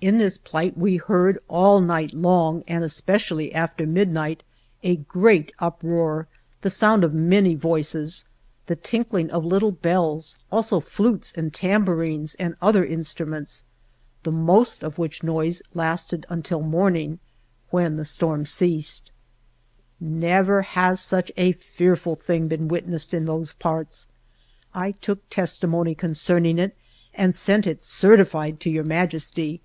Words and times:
In 0.00 0.18
this 0.18 0.36
plight 0.36 0.76
we 0.76 0.98
heard, 0.98 1.38
all 1.48 1.80
night 1.80 2.12
long 2.12 2.62
and 2.68 2.84
especially 2.84 3.54
after 3.54 3.86
midnight, 3.86 4.42
a 4.82 4.96
great 4.96 5.50
uproar, 5.60 6.28
the 6.60 6.68
sound 6.68 7.04
of 7.04 7.14
many 7.14 7.54
voices, 7.54 8.26
the 8.66 8.76
tinkling 8.76 9.30
of 9.30 9.46
little 9.46 9.72
bells, 9.72 10.36
also 10.52 10.78
flutes 10.78 11.32
and 11.34 11.54
tambourines 11.54 12.34
and 12.34 12.54
other 12.60 12.84
instruments, 12.84 13.64
the 14.24 14.30
most 14.30 14.82
of 14.84 14.98
which 14.98 15.22
noise 15.22 15.62
lasted 15.72 16.26
until 16.28 16.60
morning, 16.60 17.18
when 17.70 17.96
the 17.96 18.04
storm 18.04 18.44
ceased. 18.44 19.10
5 20.00 20.00
THE 20.00 20.04
JOURNEY 20.04 20.16
OF 20.16 20.20
Never 20.20 20.62
has 20.62 21.00
such 21.00 21.32
a 21.38 21.52
fearful 21.52 22.14
thing 22.14 22.46
been 22.46 22.68
wit 22.68 22.86
nessed 22.86 23.14
in 23.14 23.24
those 23.24 23.54
parts. 23.54 24.06
I 24.74 24.90
took 24.92 25.26
testimony 25.30 25.94
con 25.94 26.10
cerning 26.10 26.58
it, 26.58 26.76
and 27.14 27.34
sent 27.34 27.66
it, 27.66 27.82
certified, 27.82 28.60
to 28.60 28.70
Your 28.70 28.84
Majesty. 28.84 29.62